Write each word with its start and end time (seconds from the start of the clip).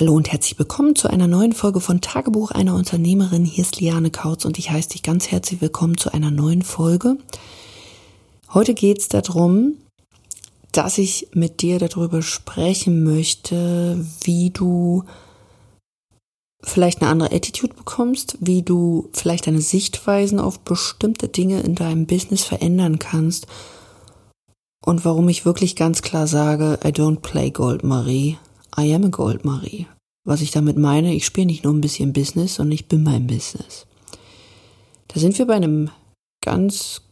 Hallo 0.00 0.14
und 0.14 0.32
herzlich 0.32 0.58
willkommen 0.58 0.96
zu 0.96 1.08
einer 1.08 1.26
neuen 1.26 1.52
Folge 1.52 1.78
von 1.78 2.00
Tagebuch 2.00 2.52
einer 2.52 2.74
Unternehmerin. 2.74 3.44
Hier 3.44 3.64
ist 3.64 3.82
Liane 3.82 4.10
Kautz 4.10 4.46
und 4.46 4.58
ich 4.58 4.70
heiße 4.70 4.88
dich 4.88 5.02
ganz 5.02 5.30
herzlich 5.30 5.60
willkommen 5.60 5.98
zu 5.98 6.10
einer 6.10 6.30
neuen 6.30 6.62
Folge. 6.62 7.18
Heute 8.54 8.72
geht 8.72 9.00
es 9.00 9.08
darum, 9.08 9.74
dass 10.72 10.96
ich 10.96 11.28
mit 11.34 11.60
dir 11.60 11.78
darüber 11.78 12.22
sprechen 12.22 13.04
möchte, 13.04 14.02
wie 14.22 14.48
du 14.48 15.04
vielleicht 16.62 17.02
eine 17.02 17.10
andere 17.10 17.36
Attitude 17.36 17.74
bekommst, 17.74 18.38
wie 18.40 18.62
du 18.62 19.10
vielleicht 19.12 19.48
deine 19.48 19.60
Sichtweisen 19.60 20.40
auf 20.40 20.60
bestimmte 20.60 21.28
Dinge 21.28 21.60
in 21.60 21.74
deinem 21.74 22.06
Business 22.06 22.44
verändern 22.44 22.98
kannst 22.98 23.48
und 24.82 25.04
warum 25.04 25.28
ich 25.28 25.44
wirklich 25.44 25.76
ganz 25.76 26.00
klar 26.00 26.26
sage, 26.26 26.78
I 26.82 26.88
don't 26.88 27.20
play 27.20 27.50
Gold 27.50 27.84
Marie, 27.84 28.38
I 28.78 28.94
am 28.94 29.04
a 29.04 29.08
Gold 29.08 29.44
Marie. 29.44 29.86
Was 30.24 30.42
ich 30.42 30.50
damit 30.50 30.76
meine, 30.76 31.14
ich 31.14 31.24
spiele 31.24 31.46
nicht 31.46 31.64
nur 31.64 31.72
ein 31.72 31.80
bisschen 31.80 32.12
Business, 32.12 32.56
sondern 32.56 32.72
ich 32.72 32.88
bin 32.88 33.02
mein 33.02 33.26
Business. 33.26 33.86
Da 35.08 35.18
sind 35.18 35.38
wir 35.38 35.46
bei 35.46 35.54
einem 35.54 35.90
ganz 36.44 37.02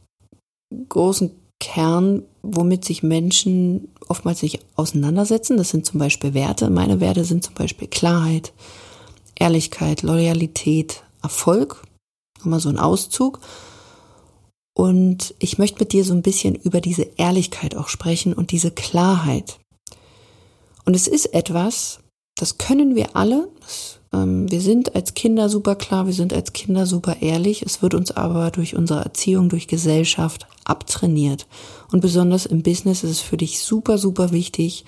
großen 0.89 1.31
Kern, 1.61 2.23
womit 2.43 2.85
sich 2.85 3.03
Menschen 3.03 3.89
oftmals 4.09 4.43
nicht 4.43 4.61
auseinandersetzen. 4.77 5.57
Das 5.57 5.71
sind 5.71 5.85
zum 5.87 5.99
Beispiel 5.99 6.35
Werte. 6.35 6.71
Meine 6.71 7.01
Werte 7.01 7.25
sind 7.25 7.45
zum 7.45 7.55
Beispiel 7.55 7.89
Klarheit, 7.89 8.53
Ehrlichkeit, 9.35 10.03
Loyalität, 10.03 11.03
Erfolg. 11.23 11.83
Nochmal 12.39 12.61
so 12.61 12.69
ein 12.69 12.79
Auszug. 12.79 13.41
Und 14.75 15.35
ich 15.41 15.59
möchte 15.59 15.81
mit 15.81 15.93
dir 15.93 16.05
so 16.05 16.15
ein 16.15 16.23
bisschen 16.23 16.55
über 16.55 16.81
diese 16.81 17.03
Ehrlichkeit 17.17 17.75
auch 17.75 17.89
sprechen 17.89 18.33
und 18.33 18.53
diese 18.53 18.71
Klarheit. 18.71 19.59
Und 20.89 20.95
es 20.95 21.07
ist 21.07 21.35
etwas, 21.35 21.99
das 22.35 22.57
können 22.57 22.95
wir 22.95 23.15
alle. 23.15 23.51
Ähm, 24.11 24.51
wir 24.51 24.63
sind 24.63 24.95
als 24.95 25.13
Kinder 25.13 25.51
super 25.51 25.77
klar, 25.77 26.07
wir 26.07 26.15
sind 26.15 26.33
als 26.33 26.55
Kinder 26.55 26.87
super 26.87 27.17
ehrlich. 27.21 27.61
Es 27.61 27.83
wird 27.83 27.93
uns 27.93 28.11
aber 28.11 28.51
durch 28.51 28.75
unsere 28.75 29.05
Erziehung, 29.05 29.51
durch 29.51 29.69
Gesellschaft 29.69 30.47
abtrainiert. 30.65 31.47
Und 31.93 32.01
besonders 32.01 32.47
im 32.47 32.63
Business 32.63 33.05
ist 33.05 33.11
es 33.11 33.21
für 33.21 33.37
dich 33.37 33.61
super, 33.61 33.99
super 33.99 34.33
wichtig, 34.33 34.87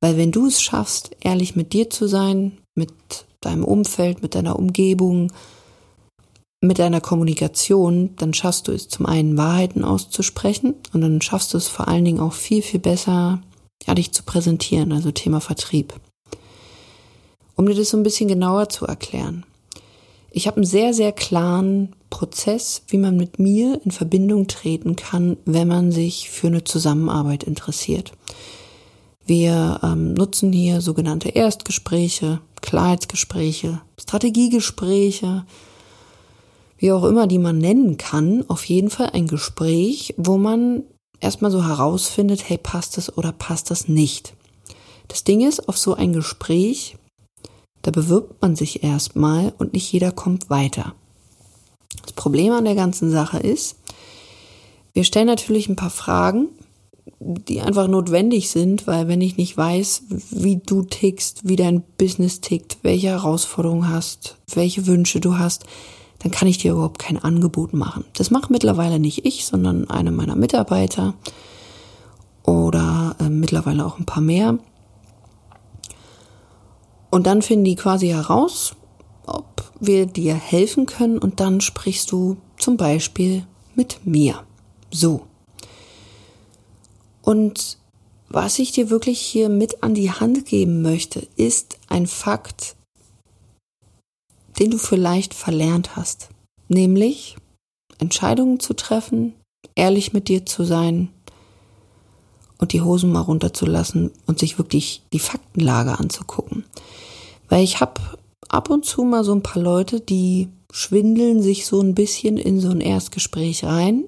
weil 0.00 0.16
wenn 0.16 0.30
du 0.30 0.46
es 0.46 0.62
schaffst, 0.62 1.10
ehrlich 1.18 1.56
mit 1.56 1.72
dir 1.72 1.90
zu 1.90 2.06
sein, 2.06 2.58
mit 2.76 2.92
deinem 3.40 3.64
Umfeld, 3.64 4.22
mit 4.22 4.36
deiner 4.36 4.56
Umgebung, 4.60 5.32
mit 6.60 6.78
deiner 6.78 7.00
Kommunikation, 7.00 8.14
dann 8.14 8.32
schaffst 8.32 8.68
du 8.68 8.72
es 8.72 8.88
zum 8.88 9.06
einen 9.06 9.36
Wahrheiten 9.36 9.82
auszusprechen 9.82 10.76
und 10.92 11.00
dann 11.00 11.20
schaffst 11.20 11.52
du 11.52 11.58
es 11.58 11.66
vor 11.66 11.88
allen 11.88 12.04
Dingen 12.04 12.20
auch 12.20 12.34
viel, 12.34 12.62
viel 12.62 12.78
besser, 12.78 13.42
ja, 13.86 13.94
dich 13.94 14.12
zu 14.12 14.22
präsentieren, 14.22 14.92
also 14.92 15.10
Thema 15.10 15.40
Vertrieb. 15.40 15.94
Um 17.56 17.66
dir 17.66 17.74
das 17.74 17.90
so 17.90 17.96
ein 17.96 18.02
bisschen 18.02 18.28
genauer 18.28 18.68
zu 18.68 18.86
erklären. 18.86 19.44
Ich 20.30 20.46
habe 20.46 20.58
einen 20.58 20.66
sehr, 20.66 20.94
sehr 20.94 21.12
klaren 21.12 21.94
Prozess, 22.08 22.82
wie 22.88 22.98
man 22.98 23.16
mit 23.16 23.38
mir 23.38 23.80
in 23.84 23.90
Verbindung 23.90 24.46
treten 24.46 24.96
kann, 24.96 25.36
wenn 25.44 25.68
man 25.68 25.92
sich 25.92 26.30
für 26.30 26.46
eine 26.46 26.64
Zusammenarbeit 26.64 27.42
interessiert. 27.42 28.12
Wir 29.26 29.80
ähm, 29.82 30.14
nutzen 30.14 30.52
hier 30.52 30.80
sogenannte 30.80 31.30
Erstgespräche, 31.30 32.40
Klarheitsgespräche, 32.62 33.80
Strategiegespräche, 34.00 35.44
wie 36.78 36.92
auch 36.92 37.04
immer 37.04 37.26
die 37.26 37.38
man 37.38 37.58
nennen 37.58 37.96
kann. 37.96 38.44
Auf 38.48 38.64
jeden 38.64 38.90
Fall 38.90 39.10
ein 39.12 39.26
Gespräch, 39.26 40.14
wo 40.16 40.36
man 40.36 40.82
erstmal 41.20 41.50
so 41.50 41.64
herausfindet, 41.64 42.48
hey, 42.48 42.58
passt 42.58 42.96
das 42.96 43.16
oder 43.16 43.32
passt 43.32 43.70
das 43.70 43.88
nicht. 43.88 44.34
Das 45.08 45.24
Ding 45.24 45.46
ist, 45.46 45.68
auf 45.68 45.76
so 45.76 45.94
ein 45.94 46.12
Gespräch, 46.12 46.96
da 47.82 47.90
bewirbt 47.90 48.40
man 48.42 48.56
sich 48.56 48.82
erstmal 48.82 49.52
und 49.58 49.72
nicht 49.72 49.90
jeder 49.92 50.12
kommt 50.12 50.50
weiter. 50.50 50.94
Das 52.02 52.12
Problem 52.12 52.52
an 52.52 52.64
der 52.64 52.74
ganzen 52.74 53.10
Sache 53.10 53.38
ist, 53.38 53.76
wir 54.92 55.04
stellen 55.04 55.26
natürlich 55.26 55.68
ein 55.68 55.76
paar 55.76 55.90
Fragen, 55.90 56.48
die 57.18 57.60
einfach 57.60 57.88
notwendig 57.88 58.50
sind, 58.50 58.86
weil 58.86 59.08
wenn 59.08 59.20
ich 59.20 59.36
nicht 59.36 59.56
weiß, 59.56 60.04
wie 60.30 60.56
du 60.56 60.82
tickst, 60.82 61.48
wie 61.48 61.56
dein 61.56 61.82
Business 61.98 62.40
tickt, 62.40 62.78
welche 62.82 63.08
Herausforderungen 63.08 63.88
hast, 63.88 64.36
welche 64.54 64.86
Wünsche 64.86 65.20
du 65.20 65.38
hast, 65.38 65.64
dann 66.20 66.30
kann 66.30 66.48
ich 66.48 66.58
dir 66.58 66.72
überhaupt 66.72 66.98
kein 66.98 67.18
Angebot 67.18 67.72
machen. 67.72 68.04
Das 68.14 68.30
macht 68.30 68.50
mittlerweile 68.50 68.98
nicht 68.98 69.24
ich, 69.24 69.44
sondern 69.46 69.90
eine 69.90 70.12
meiner 70.12 70.36
Mitarbeiter 70.36 71.14
oder 72.44 73.16
äh, 73.18 73.28
mittlerweile 73.28 73.84
auch 73.84 73.98
ein 73.98 74.06
paar 74.06 74.22
mehr. 74.22 74.58
Und 77.10 77.26
dann 77.26 77.42
finden 77.42 77.64
die 77.64 77.74
quasi 77.74 78.08
heraus, 78.08 78.76
ob 79.26 79.72
wir 79.80 80.06
dir 80.06 80.34
helfen 80.34 80.86
können 80.86 81.18
und 81.18 81.40
dann 81.40 81.60
sprichst 81.60 82.12
du 82.12 82.36
zum 82.58 82.76
Beispiel 82.76 83.44
mit 83.74 84.04
mir. 84.04 84.44
So. 84.90 85.22
Und 87.22 87.78
was 88.28 88.58
ich 88.58 88.72
dir 88.72 88.90
wirklich 88.90 89.20
hier 89.20 89.48
mit 89.48 89.82
an 89.82 89.94
die 89.94 90.12
Hand 90.12 90.46
geben 90.46 90.82
möchte, 90.82 91.26
ist 91.36 91.78
ein 91.88 92.06
Fakt, 92.06 92.76
den 94.60 94.70
du 94.70 94.78
vielleicht 94.78 95.34
verlernt 95.34 95.96
hast. 95.96 96.28
Nämlich 96.68 97.36
Entscheidungen 97.98 98.60
zu 98.60 98.74
treffen, 98.74 99.34
ehrlich 99.74 100.12
mit 100.12 100.28
dir 100.28 100.46
zu 100.46 100.64
sein 100.64 101.08
und 102.58 102.72
die 102.72 102.82
Hosen 102.82 103.10
mal 103.10 103.20
runterzulassen 103.20 104.10
und 104.26 104.38
sich 104.38 104.58
wirklich 104.58 105.02
die 105.12 105.18
Faktenlage 105.18 105.98
anzugucken. 105.98 106.64
Weil 107.48 107.64
ich 107.64 107.80
habe 107.80 108.00
ab 108.48 108.70
und 108.70 108.84
zu 108.84 109.02
mal 109.02 109.24
so 109.24 109.32
ein 109.32 109.42
paar 109.42 109.62
Leute, 109.62 110.00
die 110.00 110.48
schwindeln 110.70 111.42
sich 111.42 111.66
so 111.66 111.80
ein 111.80 111.94
bisschen 111.94 112.36
in 112.36 112.60
so 112.60 112.70
ein 112.70 112.80
Erstgespräch 112.80 113.64
rein. 113.64 114.04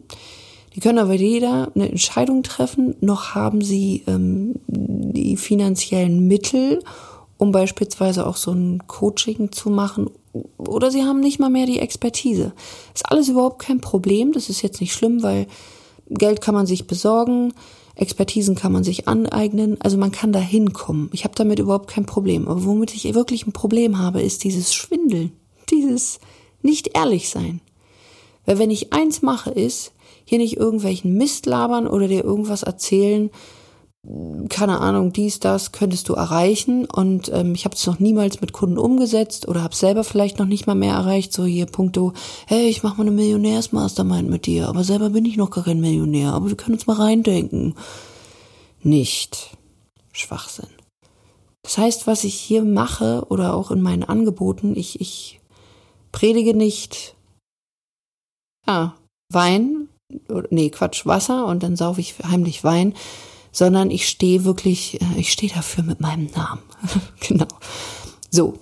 Die 0.74 0.80
können 0.80 0.98
aber 0.98 1.18
weder 1.18 1.70
eine 1.74 1.88
Entscheidung 1.88 2.42
treffen, 2.42 2.94
noch 3.00 3.34
haben 3.34 3.62
sie 3.62 4.04
ähm, 4.06 4.54
die 4.68 5.36
finanziellen 5.36 6.26
Mittel, 6.28 6.82
um 7.36 7.52
beispielsweise 7.52 8.26
auch 8.26 8.36
so 8.36 8.52
ein 8.52 8.86
Coaching 8.86 9.50
zu 9.50 9.70
machen 9.70 10.08
oder 10.56 10.90
sie 10.90 11.04
haben 11.04 11.20
nicht 11.20 11.38
mal 11.38 11.50
mehr 11.50 11.66
die 11.66 11.78
Expertise. 11.78 12.52
Ist 12.94 13.10
alles 13.10 13.28
überhaupt 13.28 13.60
kein 13.60 13.80
Problem. 13.80 14.32
Das 14.32 14.48
ist 14.48 14.62
jetzt 14.62 14.80
nicht 14.80 14.92
schlimm, 14.92 15.22
weil 15.22 15.46
Geld 16.08 16.40
kann 16.40 16.54
man 16.54 16.66
sich 16.66 16.86
besorgen, 16.86 17.52
Expertisen 17.94 18.54
kann 18.54 18.72
man 18.72 18.84
sich 18.84 19.08
aneignen. 19.08 19.76
Also 19.80 19.98
man 19.98 20.12
kann 20.12 20.32
da 20.32 20.38
hinkommen. 20.38 21.10
Ich 21.12 21.24
habe 21.24 21.34
damit 21.36 21.58
überhaupt 21.58 21.90
kein 21.90 22.06
Problem. 22.06 22.48
Aber 22.48 22.64
womit 22.64 22.94
ich 22.94 23.14
wirklich 23.14 23.46
ein 23.46 23.52
Problem 23.52 23.98
habe, 23.98 24.22
ist 24.22 24.44
dieses 24.44 24.74
Schwindeln, 24.74 25.32
dieses 25.70 26.18
nicht 26.62 26.96
ehrlich 26.96 27.28
sein. 27.28 27.60
Weil 28.46 28.58
wenn 28.58 28.70
ich 28.70 28.92
eins 28.92 29.22
mache, 29.22 29.50
ist 29.50 29.92
hier 30.24 30.38
nicht 30.38 30.56
irgendwelchen 30.56 31.14
Mist 31.14 31.46
labern 31.46 31.86
oder 31.86 32.08
dir 32.08 32.24
irgendwas 32.24 32.62
erzählen, 32.62 33.30
keine 34.48 34.80
Ahnung, 34.80 35.12
dies, 35.12 35.38
das 35.38 35.70
könntest 35.70 36.08
du 36.08 36.14
erreichen. 36.14 36.86
Und 36.86 37.30
ähm, 37.32 37.54
ich 37.54 37.64
habe 37.64 37.76
es 37.76 37.86
noch 37.86 38.00
niemals 38.00 38.40
mit 38.40 38.52
Kunden 38.52 38.78
umgesetzt 38.78 39.46
oder 39.46 39.62
habe 39.62 39.76
selber 39.76 40.02
vielleicht 40.02 40.38
noch 40.38 40.46
nicht 40.46 40.66
mal 40.66 40.74
mehr 40.74 40.94
erreicht. 40.94 41.32
So 41.32 41.44
hier 41.44 41.66
Punkto, 41.66 42.12
hey, 42.46 42.68
ich 42.68 42.82
mache 42.82 42.96
mal 42.96 43.02
eine 43.02 43.12
Millionärsmastermind 43.12 44.28
mit 44.28 44.46
dir, 44.46 44.68
aber 44.68 44.82
selber 44.82 45.10
bin 45.10 45.24
ich 45.24 45.36
noch 45.36 45.50
gar 45.50 45.64
kein 45.64 45.80
Millionär, 45.80 46.32
aber 46.32 46.48
wir 46.48 46.56
können 46.56 46.74
uns 46.74 46.86
mal 46.86 46.96
reindenken. 46.96 47.74
Nicht. 48.82 49.56
Schwachsinn. 50.12 50.68
Das 51.62 51.78
heißt, 51.78 52.06
was 52.08 52.24
ich 52.24 52.34
hier 52.34 52.64
mache 52.64 53.24
oder 53.28 53.54
auch 53.54 53.70
in 53.70 53.80
meinen 53.80 54.02
Angeboten, 54.02 54.76
ich, 54.76 55.00
ich 55.00 55.40
predige 56.10 56.54
nicht, 56.54 57.14
ja, 58.66 58.96
Wein, 59.32 59.88
nee, 60.50 60.70
Quatsch, 60.70 61.06
Wasser 61.06 61.46
und 61.46 61.62
dann 61.62 61.76
saufe 61.76 62.00
ich 62.00 62.16
heimlich 62.18 62.64
Wein, 62.64 62.94
sondern 63.52 63.90
ich 63.90 64.08
stehe 64.08 64.44
wirklich, 64.44 65.00
äh, 65.00 65.18
ich 65.20 65.30
stehe 65.30 65.52
dafür 65.52 65.84
mit 65.84 66.00
meinem 66.00 66.26
Namen. 66.34 66.62
genau. 67.20 67.46
So. 68.30 68.54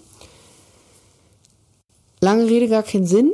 Lange 2.20 2.46
Rede, 2.46 2.68
gar 2.68 2.82
keinen 2.82 3.06
Sinn. 3.06 3.32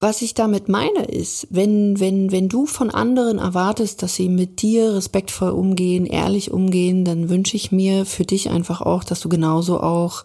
Was 0.00 0.20
ich 0.20 0.34
damit 0.34 0.68
meine 0.68 1.04
ist, 1.04 1.46
wenn, 1.48 1.98
wenn, 1.98 2.30
wenn 2.30 2.50
du 2.50 2.66
von 2.66 2.90
anderen 2.90 3.38
erwartest, 3.38 4.02
dass 4.02 4.16
sie 4.16 4.28
mit 4.28 4.60
dir 4.60 4.94
respektvoll 4.94 5.48
umgehen, 5.48 6.04
ehrlich 6.04 6.50
umgehen, 6.50 7.06
dann 7.06 7.30
wünsche 7.30 7.56
ich 7.56 7.72
mir 7.72 8.04
für 8.04 8.24
dich 8.24 8.50
einfach 8.50 8.82
auch, 8.82 9.02
dass 9.02 9.20
du 9.20 9.30
genauso 9.30 9.80
auch 9.80 10.24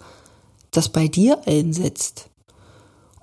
das 0.71 0.89
bei 0.89 1.07
dir 1.07 1.47
einsetzt 1.47 2.28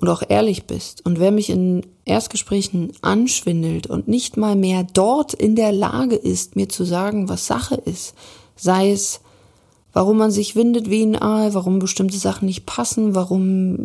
und 0.01 0.09
auch 0.09 0.23
ehrlich 0.29 0.67
bist. 0.67 1.05
Und 1.05 1.19
wer 1.19 1.31
mich 1.31 1.51
in 1.51 1.87
Erstgesprächen 2.05 2.93
anschwindelt 3.03 3.87
und 3.87 4.09
nicht 4.09 4.37
mal 4.37 4.57
mehr 4.57 4.85
dort 4.85 5.35
in 5.35 5.57
der 5.57 5.73
Lage 5.73 6.17
ist, 6.17 6.57
mir 6.57 6.69
zu 6.69 6.85
sagen, 6.85 7.29
was 7.29 7.47
Sache 7.47 7.77
ist, 7.77 8.15
sei 8.55 8.91
es, 8.93 9.21
warum 9.97 10.19
man 10.19 10.31
sich 10.31 10.55
windet 10.55 10.91
wie 10.91 11.03
ein 11.03 11.17
Aal, 11.17 11.55
warum 11.55 11.79
bestimmte 11.79 12.19
Sachen 12.19 12.45
nicht 12.45 12.67
passen, 12.67 13.15
warum 13.15 13.77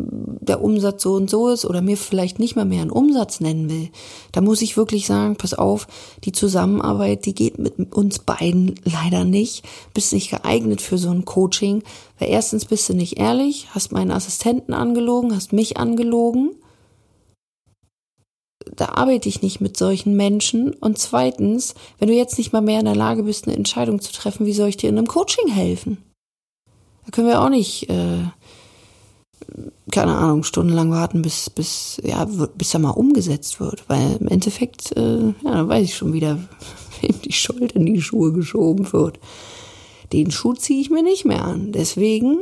der 0.42 0.62
Umsatz 0.62 1.04
so 1.04 1.14
und 1.14 1.30
so 1.30 1.48
ist 1.48 1.64
oder 1.64 1.80
mir 1.80 1.96
vielleicht 1.96 2.38
nicht 2.38 2.54
mal 2.54 2.66
mehr 2.66 2.82
einen 2.82 2.90
Umsatz 2.90 3.40
nennen 3.40 3.70
will, 3.70 3.88
da 4.30 4.42
muss 4.42 4.60
ich 4.60 4.76
wirklich 4.76 5.06
sagen, 5.06 5.36
pass 5.36 5.54
auf, 5.54 5.86
die 6.24 6.32
Zusammenarbeit, 6.32 7.24
die 7.24 7.32
geht 7.32 7.58
mit 7.58 7.94
uns 7.94 8.18
beiden 8.18 8.74
leider 8.84 9.24
nicht, 9.24 9.64
bist 9.94 10.12
nicht 10.12 10.30
geeignet 10.30 10.82
für 10.82 10.98
so 10.98 11.08
ein 11.08 11.24
Coaching, 11.24 11.82
weil 12.18 12.28
erstens 12.28 12.66
bist 12.66 12.90
du 12.90 12.92
nicht 12.92 13.18
ehrlich, 13.18 13.68
hast 13.70 13.92
meinen 13.92 14.10
Assistenten 14.10 14.74
angelogen, 14.74 15.34
hast 15.34 15.54
mich 15.54 15.78
angelogen, 15.78 16.50
da 18.76 18.88
arbeite 18.94 19.28
ich 19.28 19.42
nicht 19.42 19.60
mit 19.60 19.76
solchen 19.76 20.16
Menschen. 20.16 20.72
Und 20.74 20.98
zweitens, 20.98 21.74
wenn 21.98 22.08
du 22.08 22.14
jetzt 22.14 22.38
nicht 22.38 22.52
mal 22.52 22.62
mehr 22.62 22.80
in 22.80 22.86
der 22.86 22.96
Lage 22.96 23.22
bist, 23.22 23.46
eine 23.46 23.56
Entscheidung 23.56 24.00
zu 24.00 24.12
treffen, 24.12 24.46
wie 24.46 24.52
soll 24.52 24.68
ich 24.68 24.76
dir 24.76 24.88
in 24.88 24.98
einem 24.98 25.06
Coaching 25.06 25.48
helfen? 25.48 25.98
Da 27.04 27.10
können 27.10 27.28
wir 27.28 27.42
auch 27.42 27.48
nicht, 27.48 27.90
äh, 27.90 28.24
keine 29.90 30.16
Ahnung, 30.16 30.44
stundenlang 30.44 30.90
warten, 30.90 31.20
bis, 31.20 31.50
bis, 31.50 32.00
ja, 32.02 32.24
bis 32.24 32.70
da 32.70 32.78
mal 32.78 32.90
umgesetzt 32.90 33.60
wird. 33.60 33.88
Weil 33.88 34.16
im 34.20 34.28
Endeffekt, 34.28 34.96
äh, 34.96 35.26
ja, 35.26 35.32
da 35.42 35.68
weiß 35.68 35.84
ich 35.84 35.94
schon 35.94 36.12
wieder, 36.12 36.38
wem 37.00 37.20
die 37.22 37.32
Schuld 37.32 37.72
in 37.72 37.86
die 37.86 38.00
Schuhe 38.00 38.32
geschoben 38.32 38.92
wird. 38.92 39.18
Den 40.12 40.30
Schuh 40.30 40.54
ziehe 40.54 40.80
ich 40.80 40.90
mir 40.90 41.02
nicht 41.02 41.24
mehr 41.24 41.44
an. 41.44 41.72
Deswegen 41.72 42.38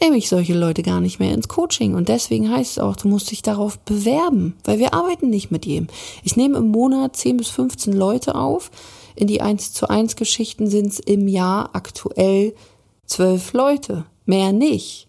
nehme 0.00 0.20
solche 0.28 0.54
Leute 0.54 0.82
gar 0.82 1.00
nicht 1.00 1.18
mehr 1.18 1.34
ins 1.34 1.48
Coaching. 1.48 1.94
Und 1.94 2.08
deswegen 2.08 2.50
heißt 2.50 2.72
es 2.72 2.78
auch, 2.78 2.96
du 2.96 3.08
musst 3.08 3.30
dich 3.30 3.42
darauf 3.42 3.78
bewerben, 3.80 4.56
weil 4.64 4.78
wir 4.78 4.94
arbeiten 4.94 5.30
nicht 5.30 5.50
mit 5.50 5.66
jedem. 5.66 5.88
Ich 6.22 6.36
nehme 6.36 6.58
im 6.58 6.68
Monat 6.68 7.16
10 7.16 7.36
bis 7.36 7.48
15 7.48 7.92
Leute 7.92 8.34
auf. 8.34 8.70
In 9.14 9.26
die 9.26 9.40
1 9.40 9.72
zu 9.72 9.88
1 9.88 10.16
Geschichten 10.16 10.68
sind 10.68 10.86
es 10.86 11.00
im 11.00 11.28
Jahr 11.28 11.70
aktuell 11.74 12.54
12 13.06 13.52
Leute. 13.52 14.06
Mehr 14.24 14.52
nicht. 14.52 15.08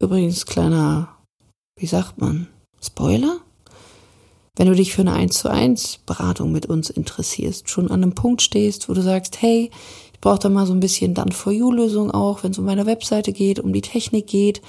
Übrigens, 0.00 0.46
kleiner, 0.46 1.08
wie 1.78 1.86
sagt 1.86 2.20
man, 2.20 2.48
Spoiler? 2.84 3.40
Wenn 4.56 4.68
du 4.68 4.74
dich 4.74 4.94
für 4.94 5.00
eine 5.00 5.14
1 5.14 5.36
zu 5.36 5.50
1 5.50 6.00
Beratung 6.06 6.52
mit 6.52 6.66
uns 6.66 6.90
interessierst, 6.90 7.68
schon 7.68 7.90
an 7.90 8.02
einem 8.02 8.14
Punkt 8.14 8.40
stehst, 8.40 8.88
wo 8.88 8.94
du 8.94 9.02
sagst, 9.02 9.42
hey, 9.42 9.70
brauche 10.24 10.38
da 10.38 10.48
mal 10.48 10.66
so 10.66 10.72
ein 10.72 10.80
bisschen 10.80 11.12
dann 11.12 11.32
for 11.32 11.52
you 11.52 11.70
Lösung 11.70 12.10
auch, 12.10 12.42
wenn 12.42 12.52
es 12.52 12.58
um 12.58 12.64
meine 12.64 12.86
Webseite 12.86 13.32
geht, 13.32 13.60
um 13.60 13.74
die 13.74 13.82
Technik 13.82 14.26
geht. 14.26 14.62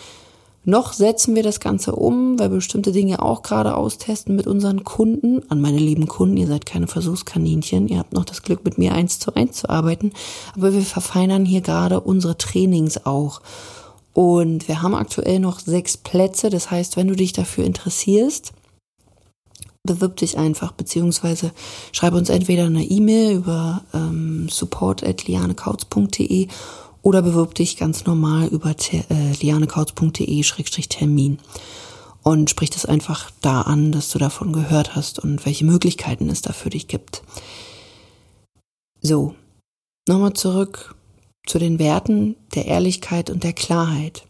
Noch 0.66 0.92
setzen 0.92 1.34
wir 1.34 1.44
das 1.44 1.62
Ganze 1.62 1.96
um, 1.96 2.38
weil 2.38 2.50
bestimmte 2.50 2.92
Dinge 2.92 3.22
auch 3.22 3.42
gerade 3.42 3.78
austesten 3.78 4.36
mit 4.36 4.48
unseren 4.48 4.84
Kunden. 4.84 5.44
An 5.50 5.62
meine 5.62 5.78
lieben 5.78 6.08
Kunden, 6.08 6.36
ihr 6.36 6.48
seid 6.48 6.66
keine 6.66 6.88
Versuchskaninchen, 6.88 7.88
ihr 7.88 8.00
habt 8.00 8.12
noch 8.12 8.26
das 8.26 8.42
Glück, 8.42 8.66
mit 8.66 8.78
mir 8.78 8.94
eins 8.94 9.18
zu 9.18 9.34
eins 9.34 9.60
zu 9.60 9.70
arbeiten. 9.70 10.12
Aber 10.58 10.74
wir 10.74 10.82
verfeinern 10.82 11.46
hier 11.46 11.62
gerade 11.62 12.02
unsere 12.02 12.38
Trainings 12.38 13.06
auch. 13.06 13.40
Und 14.12 14.68
wir 14.68 14.82
haben 14.82 14.94
aktuell 14.94 15.40
noch 15.40 15.60
sechs 15.60 15.96
Plätze. 15.96 16.50
Das 16.50 16.70
heißt, 16.70 16.98
wenn 16.98 17.08
du 17.08 17.16
dich 17.16 17.32
dafür 17.32 17.64
interessierst, 17.64 18.52
bewirb 19.86 20.18
dich 20.18 20.38
einfach, 20.38 20.72
beziehungsweise 20.72 21.52
schreibe 21.92 22.18
uns 22.18 22.30
entweder 22.30 22.66
eine 22.66 22.84
E-Mail 22.84 23.38
über 23.38 23.84
ähm, 23.94 24.48
support.lianekautz.de 24.50 26.48
oder 27.02 27.22
bewirb 27.22 27.56
dich 27.56 27.78
ganz 27.78 28.06
normal 28.06 28.48
über 28.48 28.72
äh, 28.72 29.34
lianekautz.de-termin 29.40 31.40
und 32.24 32.50
sprich 32.50 32.72
das 32.72 32.86
einfach 32.86 33.30
da 33.42 33.62
an, 33.62 33.92
dass 33.92 34.10
du 34.10 34.18
davon 34.18 34.52
gehört 34.52 34.96
hast 34.96 35.20
und 35.20 35.46
welche 35.46 35.66
Möglichkeiten 35.66 36.30
es 36.30 36.42
da 36.42 36.54
für 36.54 36.72
dich 36.72 36.88
gibt. 36.88 37.22
So, 39.00 39.36
nochmal 40.08 40.34
zurück 40.34 40.96
zu 41.46 41.60
den 41.60 41.78
Werten 41.78 42.36
der 42.56 42.66
Ehrlichkeit 42.66 43.30
und 43.30 43.44
der 43.44 43.54
Klarheit. 43.54 44.26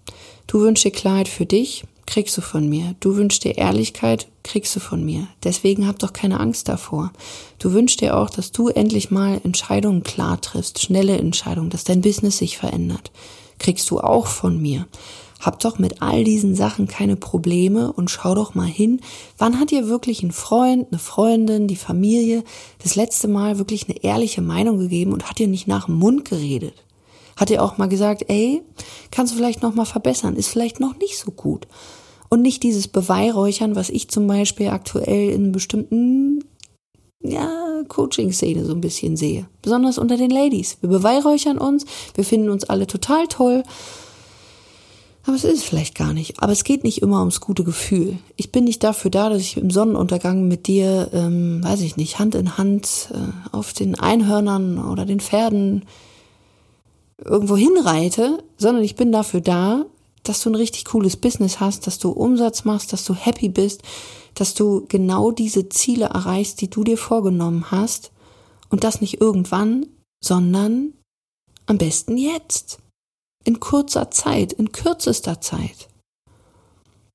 Du 0.48 0.60
wünschst 0.60 0.84
dir 0.84 0.92
Klarheit 0.92 1.30
für 1.30 1.46
dich, 1.46 1.86
kriegst 2.06 2.38
du 2.38 2.42
von 2.42 2.68
mir. 2.70 2.96
Du 3.00 3.16
wünschst 3.16 3.44
dir 3.44 3.58
Ehrlichkeit, 3.58 4.28
kriegst 4.44 4.76
du 4.76 4.80
von 4.80 5.04
mir. 5.04 5.28
Deswegen 5.44 5.88
hab 5.88 6.00
doch 6.00 6.14
keine 6.14 6.40
Angst 6.40 6.70
davor. 6.70 7.12
Du 7.60 7.74
wünschst 7.74 8.02
dir 8.02 8.18
auch, 8.18 8.30
dass 8.30 8.52
du 8.52 8.70
endlich 8.70 9.12
mal 9.12 9.42
Entscheidungen 9.44 10.04
klar 10.04 10.40
triffst, 10.40 10.82
schnelle 10.82 11.18
Entscheidungen, 11.18 11.70
dass 11.70 11.84
dein 11.84 12.02
Business 12.02 12.38
sich 12.38 12.58
verändert. 12.58 13.12
Kriegst 13.60 13.90
du 13.90 14.00
auch 14.00 14.28
von 14.28 14.62
mir. 14.62 14.88
Hab 15.40 15.60
doch 15.60 15.78
mit 15.78 16.02
all 16.02 16.24
diesen 16.24 16.56
Sachen 16.56 16.88
keine 16.88 17.16
Probleme 17.16 17.92
und 17.92 18.10
schau 18.10 18.36
doch 18.36 18.56
mal 18.56 18.68
hin, 18.68 19.02
wann 19.38 19.60
hat 19.60 19.72
dir 19.72 19.88
wirklich 19.88 20.24
ein 20.24 20.32
Freund, 20.32 20.88
eine 20.90 21.00
Freundin, 21.00 21.68
die 21.68 21.76
Familie 21.76 22.44
das 22.82 22.96
letzte 22.96 23.28
Mal 23.28 23.58
wirklich 23.58 23.88
eine 23.88 24.04
ehrliche 24.04 24.42
Meinung 24.42 24.80
gegeben 24.80 25.14
und 25.14 25.30
hat 25.30 25.40
dir 25.40 25.48
nicht 25.48 25.68
nach 25.68 25.86
dem 25.86 25.96
Mund 25.96 26.26
geredet? 26.26 26.85
Hat 27.36 27.52
er 27.52 27.64
auch 27.64 27.78
mal 27.78 27.88
gesagt, 27.88 28.26
ey, 28.28 28.62
kannst 29.12 29.34
du 29.34 29.38
vielleicht 29.38 29.62
noch 29.62 29.76
mal 29.76 29.86
verbessern, 29.86 30.36
ist 30.36 30.48
vielleicht 30.48 30.80
noch 30.80 30.98
nicht 30.98 31.18
so 31.18 31.32
gut. 31.32 31.68
Und 32.30 32.42
nicht 32.42 32.64
dieses 32.64 32.88
Beweihräuchern, 32.88 33.76
was 33.76 33.90
ich 33.90 34.10
zum 34.10 34.28
Beispiel 34.28 34.70
aktuell 34.70 35.30
in 35.30 35.52
bestimmten 35.52 36.44
ja, 37.22 37.84
Coaching-Szene 37.88 38.66
so 38.66 38.74
ein 38.74 38.82
bisschen 38.82 39.18
sehe. 39.18 39.48
Besonders 39.62 39.98
unter 39.98 40.18
den 40.18 40.30
Ladies. 40.30 40.78
Wir 40.82 40.90
beweihräuchern 40.90 41.58
uns, 41.58 41.86
wir 42.14 42.24
finden 42.24 42.50
uns 42.50 42.64
alle 42.64 42.88
total 42.88 43.28
toll. 43.28 43.64
Aber 45.26 45.36
es 45.36 45.44
ist 45.44 45.64
vielleicht 45.64 45.96
gar 45.96 46.14
nicht. 46.14 46.42
Aber 46.42 46.52
es 46.52 46.64
geht 46.64 46.84
nicht 46.84 47.02
immer 47.02 47.20
ums 47.20 47.42
gute 47.42 47.64
Gefühl. 47.64 48.18
Ich 48.36 48.52
bin 48.52 48.64
nicht 48.64 48.84
dafür 48.84 49.10
da, 49.10 49.30
dass 49.30 49.42
ich 49.42 49.58
im 49.58 49.72
Sonnenuntergang 49.72 50.48
mit 50.48 50.68
dir, 50.68 51.10
ähm, 51.14 51.64
weiß 51.64 51.82
ich 51.82 51.98
nicht, 51.98 52.20
Hand 52.20 52.36
in 52.36 52.58
Hand 52.58 53.10
äh, 53.12 53.56
auf 53.56 53.74
den 53.74 53.96
Einhörnern 53.96 54.78
oder 54.78 55.06
den 55.06 55.20
Pferden 55.20 55.86
irgendwo 57.24 57.56
hinreite, 57.56 58.44
sondern 58.58 58.84
ich 58.84 58.96
bin 58.96 59.12
dafür 59.12 59.42
da, 59.42 59.86
dass 60.24 60.42
du 60.42 60.50
ein 60.50 60.56
richtig 60.56 60.86
cooles 60.86 61.18
Business 61.18 61.60
hast, 61.60 61.88
dass 61.88 62.00
du 62.00 62.10
Umsatz 62.12 62.66
machst, 62.66 62.92
dass 62.94 63.06
du 63.06 63.14
happy 63.14 63.50
bist, 63.50 63.84
dass 64.34 64.54
du 64.54 64.86
genau 64.88 65.32
diese 65.32 65.70
Ziele 65.70 66.06
erreichst, 66.06 66.62
die 66.62 66.70
du 66.70 66.84
dir 66.84 66.98
vorgenommen 66.98 67.72
hast 67.72 68.12
und 68.70 68.84
das 68.84 69.02
nicht 69.02 69.22
irgendwann, 69.22 69.86
sondern 70.24 70.94
am 71.68 71.78
besten 71.78 72.18
jetzt, 72.18 72.80
in 73.44 73.60
kurzer 73.60 74.12
Zeit, 74.12 74.54
in 74.54 74.72
kürzester 74.72 75.40
Zeit. 75.40 75.88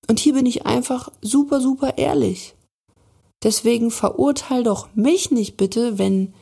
Und 0.08 0.18
hier 0.18 0.34
bin 0.34 0.46
ich 0.46 0.66
einfach 0.66 1.10
super, 1.20 1.60
super 1.60 1.98
ehrlich. 1.98 2.54
Deswegen 3.42 3.90
verurteil 3.90 4.62
doch 4.62 4.88
mich 4.94 5.30
nicht 5.30 5.56
bitte, 5.56 5.98
wenn 5.98 6.34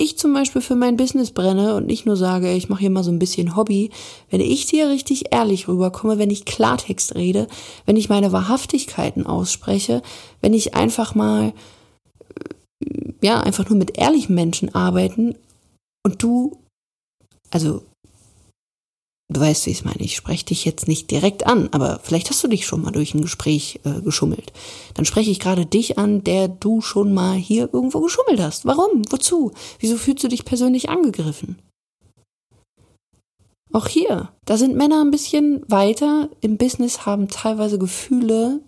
ich 0.00 0.18
zum 0.18 0.32
Beispiel 0.32 0.62
für 0.62 0.76
mein 0.76 0.96
Business 0.96 1.30
brenne 1.30 1.74
und 1.74 1.86
nicht 1.86 2.06
nur 2.06 2.16
sage, 2.16 2.52
ich 2.52 2.68
mache 2.68 2.80
hier 2.80 2.90
mal 2.90 3.04
so 3.04 3.10
ein 3.10 3.18
bisschen 3.18 3.56
Hobby, 3.56 3.90
wenn 4.30 4.40
ich 4.40 4.66
dir 4.66 4.88
richtig 4.88 5.32
ehrlich 5.32 5.68
rüberkomme, 5.68 6.18
wenn 6.18 6.30
ich 6.30 6.44
Klartext 6.44 7.14
rede, 7.14 7.46
wenn 7.86 7.96
ich 7.96 8.08
meine 8.08 8.32
Wahrhaftigkeiten 8.32 9.26
ausspreche, 9.26 10.02
wenn 10.40 10.54
ich 10.54 10.74
einfach 10.74 11.14
mal, 11.14 11.52
ja, 13.22 13.40
einfach 13.40 13.68
nur 13.68 13.78
mit 13.78 13.98
ehrlichen 13.98 14.34
Menschen 14.34 14.74
arbeiten 14.74 15.34
und 16.04 16.22
du, 16.22 16.58
also 17.50 17.82
Du 19.30 19.40
weißt, 19.40 19.66
wie 19.66 19.70
ich 19.70 19.78
es 19.78 19.84
meine. 19.84 20.00
Ich 20.00 20.16
spreche 20.16 20.46
dich 20.46 20.64
jetzt 20.64 20.88
nicht 20.88 21.10
direkt 21.10 21.46
an, 21.46 21.68
aber 21.72 22.00
vielleicht 22.02 22.30
hast 22.30 22.42
du 22.42 22.48
dich 22.48 22.64
schon 22.64 22.80
mal 22.80 22.92
durch 22.92 23.14
ein 23.14 23.20
Gespräch 23.20 23.78
äh, 23.84 24.00
geschummelt. 24.00 24.54
Dann 24.94 25.04
spreche 25.04 25.30
ich 25.30 25.38
gerade 25.38 25.66
dich 25.66 25.98
an, 25.98 26.24
der 26.24 26.48
du 26.48 26.80
schon 26.80 27.12
mal 27.12 27.36
hier 27.36 27.68
irgendwo 27.72 28.00
geschummelt 28.00 28.40
hast. 28.40 28.64
Warum? 28.64 29.02
Wozu? 29.10 29.52
Wieso 29.80 29.96
fühlst 29.96 30.24
du 30.24 30.28
dich 30.28 30.46
persönlich 30.46 30.88
angegriffen? 30.88 31.58
Auch 33.70 33.86
hier, 33.86 34.32
da 34.46 34.56
sind 34.56 34.76
Männer 34.76 35.02
ein 35.04 35.10
bisschen 35.10 35.62
weiter 35.68 36.30
im 36.40 36.56
Business, 36.56 37.04
haben 37.04 37.28
teilweise 37.28 37.78
Gefühle, 37.78 38.62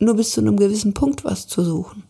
nur 0.00 0.14
bis 0.14 0.32
zu 0.32 0.40
einem 0.40 0.56
gewissen 0.56 0.92
Punkt 0.92 1.24
was 1.24 1.46
zu 1.46 1.62
suchen. 1.62 2.02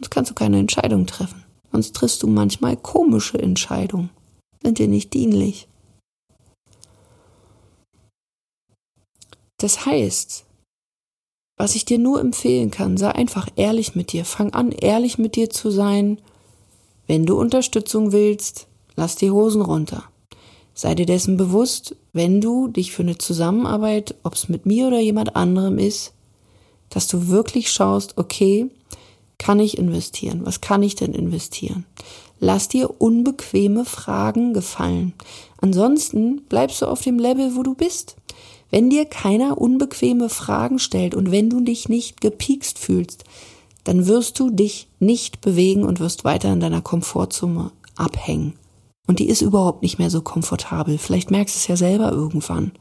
Sonst 0.00 0.10
kannst 0.10 0.32
du 0.32 0.34
keine 0.34 0.58
Entscheidung 0.58 1.06
treffen. 1.06 1.44
Sonst 1.70 1.94
triffst 1.94 2.22
du 2.24 2.26
manchmal 2.26 2.76
komische 2.76 3.38
Entscheidungen. 3.38 4.10
Sind 4.60 4.78
dir 4.78 4.88
nicht 4.88 5.14
dienlich. 5.14 5.68
Das 9.58 9.86
heißt, 9.86 10.44
was 11.56 11.74
ich 11.74 11.84
dir 11.84 11.98
nur 11.98 12.20
empfehlen 12.20 12.70
kann, 12.70 12.96
sei 12.96 13.10
einfach 13.10 13.48
ehrlich 13.56 13.96
mit 13.96 14.12
dir. 14.12 14.24
Fang 14.24 14.52
an, 14.54 14.70
ehrlich 14.70 15.18
mit 15.18 15.34
dir 15.34 15.50
zu 15.50 15.70
sein. 15.70 16.20
Wenn 17.08 17.26
du 17.26 17.38
Unterstützung 17.38 18.12
willst, 18.12 18.68
lass 18.94 19.16
die 19.16 19.32
Hosen 19.32 19.62
runter. 19.62 20.04
Sei 20.72 20.94
dir 20.94 21.06
dessen 21.06 21.36
bewusst, 21.36 21.96
wenn 22.12 22.40
du 22.40 22.68
dich 22.68 22.92
für 22.92 23.02
eine 23.02 23.18
Zusammenarbeit, 23.18 24.14
ob 24.22 24.34
es 24.34 24.48
mit 24.48 24.64
mir 24.64 24.86
oder 24.86 25.00
jemand 25.00 25.34
anderem 25.34 25.78
ist, 25.78 26.12
dass 26.90 27.08
du 27.08 27.26
wirklich 27.26 27.72
schaust, 27.72 28.16
okay, 28.16 28.70
kann 29.38 29.58
ich 29.58 29.78
investieren? 29.78 30.42
Was 30.44 30.60
kann 30.60 30.84
ich 30.84 30.94
denn 30.94 31.14
investieren? 31.14 31.84
Lass 32.38 32.68
dir 32.68 33.00
unbequeme 33.00 33.84
Fragen 33.84 34.54
gefallen. 34.54 35.14
Ansonsten 35.60 36.42
bleibst 36.48 36.80
du 36.82 36.86
auf 36.86 37.02
dem 37.02 37.18
Level, 37.18 37.56
wo 37.56 37.64
du 37.64 37.74
bist. 37.74 38.16
Wenn 38.70 38.90
dir 38.90 39.06
keiner 39.06 39.58
unbequeme 39.58 40.28
Fragen 40.28 40.78
stellt 40.78 41.14
und 41.14 41.30
wenn 41.30 41.48
du 41.48 41.60
dich 41.60 41.88
nicht 41.88 42.20
gepiekst 42.20 42.78
fühlst, 42.78 43.24
dann 43.84 44.06
wirst 44.06 44.38
du 44.38 44.50
dich 44.50 44.88
nicht 44.98 45.40
bewegen 45.40 45.84
und 45.84 46.00
wirst 46.00 46.24
weiter 46.24 46.52
in 46.52 46.60
deiner 46.60 46.82
Komfortzone 46.82 47.72
abhängen. 47.96 48.54
Und 49.06 49.18
die 49.18 49.28
ist 49.28 49.40
überhaupt 49.40 49.82
nicht 49.82 49.98
mehr 49.98 50.10
so 50.10 50.20
komfortabel. 50.20 50.98
Vielleicht 50.98 51.30
merkst 51.30 51.54
du 51.54 51.58
es 51.58 51.66
ja 51.66 51.76
selber 51.76 52.12
irgendwann. 52.12 52.72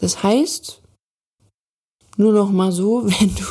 Das 0.00 0.22
heißt, 0.22 0.80
nur 2.16 2.32
noch 2.32 2.50
mal 2.50 2.72
so, 2.72 3.04
wenn 3.20 3.34
du 3.34 3.44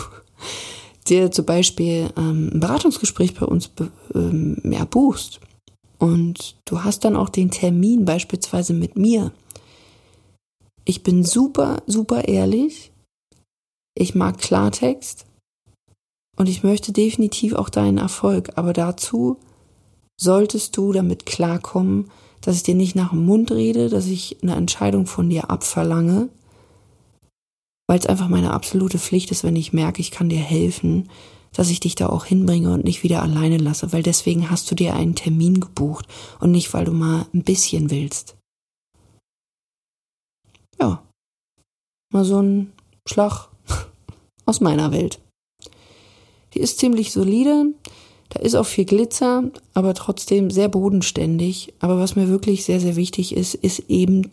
dir 1.08 1.32
zum 1.32 1.46
Beispiel 1.46 2.10
ähm, 2.18 2.50
ein 2.54 2.60
Beratungsgespräch 2.60 3.36
bei 3.36 3.46
uns 3.46 3.70
ähm, 4.16 4.58
ja, 4.64 4.86
buchst 4.86 5.40
und 6.00 6.56
du 6.66 6.84
hast 6.84 7.06
dann 7.06 7.16
auch 7.16 7.30
den 7.30 7.52
Termin 7.52 8.06
beispielsweise 8.06 8.74
mit 8.74 8.98
mir. 8.98 9.32
Ich 10.86 11.02
bin 11.02 11.24
super, 11.24 11.82
super 11.88 12.28
ehrlich. 12.28 12.92
Ich 13.98 14.14
mag 14.14 14.38
Klartext 14.38 15.26
und 16.38 16.48
ich 16.48 16.64
möchte 16.64 16.92
definitiv 16.92 17.54
auch 17.54 17.70
deinen 17.70 17.98
Erfolg. 17.98 18.52
Aber 18.56 18.72
dazu 18.72 19.40
solltest 20.20 20.78
du 20.78 20.94
damit 20.94 21.26
klarkommen, 21.26 22.12
dass 22.42 22.58
ich 22.58 22.64
dir 22.64 22.76
nicht 22.76 22.96
nach 22.96 23.10
dem 23.10 23.26
Mund 23.26 23.52
rede, 23.52 23.90
dass 23.90 24.06
ich 24.06 24.38
eine 24.44 24.56
Entscheidung 24.56 25.08
von 25.08 25.30
dir 25.30 25.50
abverlange, 25.50 26.30
weil 27.88 28.00
es 28.00 28.06
einfach 28.06 28.28
meine 28.28 28.54
absolute 28.54 29.00
Pflicht 29.00 29.32
ist, 29.32 29.44
wenn 29.44 29.56
ich 29.56 29.74
merke, 29.74 30.02
ich 30.02 30.12
kann 30.12 30.30
dir 30.30 30.40
helfen, 30.40 31.10
dass 31.54 31.70
ich 31.70 31.80
dich 31.80 31.96
da 31.96 32.10
auch 32.10 32.26
hinbringe 32.26 32.72
und 32.74 32.84
nicht 32.84 33.02
wieder 33.02 33.24
alleine 33.24 33.58
lasse, 33.58 33.94
weil 33.94 34.04
deswegen 34.04 34.52
hast 34.52 34.70
du 34.70 34.76
dir 34.76 34.94
einen 34.94 35.16
Termin 35.16 35.60
gebucht 35.60 36.06
und 36.40 36.52
nicht, 36.52 36.74
weil 36.74 36.86
du 36.86 36.92
mal 36.92 37.26
ein 37.34 37.44
bisschen 37.44 37.90
willst. 37.90 38.36
Ja, 40.80 41.02
mal 42.16 42.26
so 42.26 42.42
ein 42.42 42.72
Schlag 43.08 43.50
aus 44.46 44.62
meiner 44.62 44.92
Welt. 44.92 45.20
Die 46.54 46.60
ist 46.60 46.80
ziemlich 46.80 47.12
solide, 47.12 47.74
da 48.30 48.40
ist 48.40 48.56
auch 48.56 48.66
viel 48.66 48.86
Glitzer, 48.86 49.44
aber 49.74 49.94
trotzdem 49.94 50.50
sehr 50.50 50.70
bodenständig. 50.70 51.74
Aber 51.80 52.00
was 52.00 52.16
mir 52.16 52.28
wirklich 52.28 52.66
sehr, 52.66 52.80
sehr 52.80 52.96
wichtig 52.96 53.36
ist, 53.36 53.54
ist 53.54 53.80
eben 53.90 54.28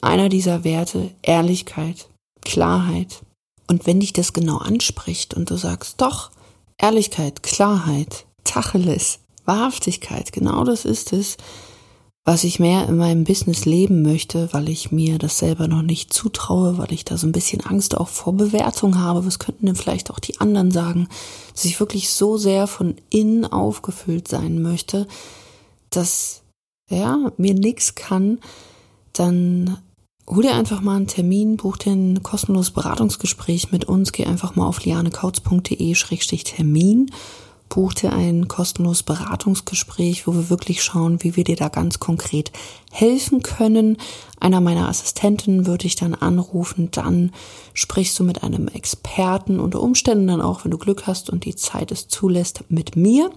einer 0.00 0.28
dieser 0.28 0.64
Werte, 0.64 1.10
Ehrlichkeit. 1.22 2.08
Klarheit. 2.42 3.22
Und 3.68 3.86
wenn 3.86 4.00
dich 4.00 4.12
das 4.12 4.32
genau 4.32 4.58
anspricht 4.58 5.34
und 5.34 5.50
du 5.50 5.56
sagst, 5.56 6.00
doch, 6.00 6.30
Ehrlichkeit, 6.78 7.42
Klarheit, 7.42 8.26
Tacheles, 8.44 9.20
Wahrhaftigkeit, 9.44 10.32
genau 10.32 10.64
das 10.64 10.84
ist 10.84 11.12
es, 11.12 11.36
was 12.24 12.44
ich 12.44 12.60
mehr 12.60 12.88
in 12.88 12.98
meinem 12.98 13.24
Business 13.24 13.64
leben 13.64 14.02
möchte, 14.02 14.52
weil 14.52 14.68
ich 14.68 14.92
mir 14.92 15.18
das 15.18 15.38
selber 15.38 15.66
noch 15.66 15.82
nicht 15.82 16.12
zutraue, 16.12 16.78
weil 16.78 16.92
ich 16.92 17.04
da 17.04 17.16
so 17.16 17.26
ein 17.26 17.32
bisschen 17.32 17.62
Angst 17.62 17.96
auch 17.96 18.06
vor 18.08 18.34
Bewertung 18.34 19.00
habe. 19.00 19.26
Was 19.26 19.40
könnten 19.40 19.66
denn 19.66 19.74
vielleicht 19.74 20.08
auch 20.10 20.20
die 20.20 20.38
anderen 20.38 20.70
sagen? 20.70 21.08
Dass 21.52 21.64
ich 21.64 21.80
wirklich 21.80 22.10
so 22.10 22.36
sehr 22.36 22.68
von 22.68 22.94
innen 23.10 23.44
aufgefüllt 23.44 24.28
sein 24.28 24.62
möchte, 24.62 25.08
dass 25.90 26.42
ja, 26.88 27.32
mir 27.38 27.54
nichts 27.54 27.96
kann, 27.96 28.38
dann 29.12 29.78
hol 30.28 30.42
dir 30.42 30.54
einfach 30.54 30.80
mal 30.80 30.94
einen 30.96 31.06
Termin, 31.08 31.56
buch 31.56 31.76
dir 31.76 31.92
ein 31.92 32.22
kostenloses 32.22 32.70
Beratungsgespräch 32.70 33.72
mit 33.72 33.86
uns, 33.86 34.12
geh 34.12 34.26
einfach 34.26 34.54
mal 34.54 34.66
auf 34.66 34.84
lianekautz.de-termin, 34.84 37.10
buch 37.72 37.94
dir 37.94 38.12
ein 38.12 38.48
kostenloses 38.48 39.02
Beratungsgespräch, 39.02 40.26
wo 40.26 40.34
wir 40.34 40.50
wirklich 40.50 40.82
schauen, 40.82 41.22
wie 41.22 41.36
wir 41.36 41.44
dir 41.44 41.56
da 41.56 41.70
ganz 41.70 42.00
konkret 42.00 42.52
helfen 42.90 43.42
können. 43.42 43.96
Einer 44.38 44.60
meiner 44.60 44.90
Assistenten 44.90 45.66
würde 45.66 45.86
ich 45.86 45.96
dann 45.96 46.14
anrufen, 46.14 46.90
dann 46.90 47.32
sprichst 47.72 48.18
du 48.18 48.24
mit 48.24 48.42
einem 48.42 48.68
Experten 48.68 49.58
unter 49.58 49.80
Umständen 49.80 50.26
dann 50.26 50.42
auch, 50.42 50.64
wenn 50.64 50.70
du 50.70 50.76
Glück 50.76 51.06
hast 51.06 51.30
und 51.30 51.46
die 51.46 51.56
Zeit 51.56 51.90
es 51.92 52.08
zulässt, 52.08 52.64
mit 52.68 52.94
mir. 52.94 53.30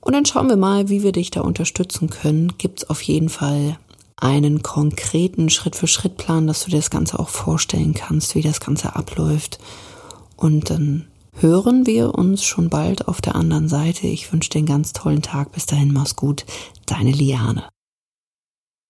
Und 0.00 0.14
dann 0.14 0.26
schauen 0.26 0.48
wir 0.48 0.56
mal, 0.56 0.88
wie 0.88 1.04
wir 1.04 1.12
dich 1.12 1.30
da 1.30 1.42
unterstützen 1.42 2.10
können. 2.10 2.58
Gibt 2.58 2.80
es 2.80 2.90
auf 2.90 3.00
jeden 3.02 3.28
Fall 3.28 3.78
einen 4.16 4.62
konkreten 4.62 5.50
Schritt-für-Schritt-Plan, 5.50 6.48
dass 6.48 6.64
du 6.64 6.70
dir 6.70 6.78
das 6.78 6.90
Ganze 6.90 7.20
auch 7.20 7.28
vorstellen 7.28 7.94
kannst, 7.94 8.34
wie 8.34 8.42
das 8.42 8.58
Ganze 8.58 8.96
abläuft. 8.96 9.60
Und 10.36 10.70
dann 10.70 11.06
hören 11.40 11.86
wir 11.86 12.14
uns 12.14 12.44
schon 12.44 12.68
bald 12.68 13.08
auf 13.08 13.20
der 13.20 13.34
anderen 13.34 13.68
Seite. 13.68 14.06
Ich 14.06 14.32
wünsche 14.32 14.50
dir 14.50 14.58
einen 14.58 14.66
ganz 14.66 14.92
tollen 14.92 15.22
Tag. 15.22 15.52
Bis 15.52 15.66
dahin, 15.66 15.92
mach's 15.92 16.16
gut. 16.16 16.44
Deine 16.86 17.12
Liane. 17.12 17.64